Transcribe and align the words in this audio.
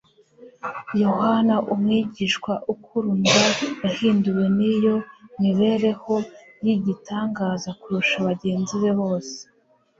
Yohana, 1.03 1.55
umwigishwa 1.73 2.53
ukurudwa 2.73 3.39
yahinduwe 3.83 4.43
n'iyo 4.57 4.95
mibereho 5.41 6.15
y'igitangaza 6.65 7.69
kurusha 7.79 8.15
bagenzi 8.27 8.75
be 8.81 8.91
bose. 8.99 9.35